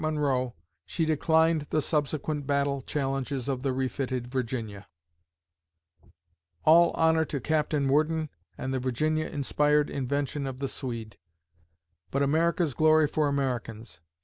Monroe, 0.03 0.55
she 0.83 1.05
declined 1.05 1.67
the 1.69 1.79
subsequent 1.79 2.47
battle 2.47 2.81
challenges 2.81 3.47
of 3.47 3.61
the 3.61 3.71
refitted 3.71 4.25
Virginia. 4.25 4.87
All 6.65 6.89
honor 6.95 7.23
to 7.25 7.39
Capt. 7.39 7.75
Worden 7.75 8.31
and 8.57 8.73
the 8.73 8.79
Virginia 8.79 9.27
inspired 9.27 9.91
invention 9.91 10.47
of 10.47 10.57
the 10.57 10.67
Swede; 10.67 11.19
but 12.09 12.23
"America's 12.23 12.73
glory 12.73 13.07
for 13.07 13.27
Americans." 13.27 14.01